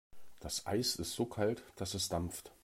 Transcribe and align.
Das 0.39 0.65
Eis 0.65 0.95
ist 0.95 1.13
so 1.13 1.27
kalt, 1.27 1.61
dass 1.75 1.93
es 1.93 2.09
dampft. 2.09 2.51